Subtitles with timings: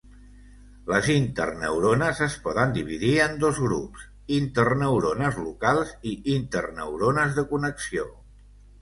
[0.91, 4.09] Les interneurones es poden dividir en dos grups:
[4.41, 8.13] interneurones locals i interneurones de connexió.